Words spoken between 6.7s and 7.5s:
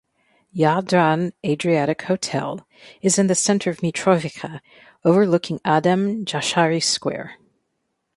Square.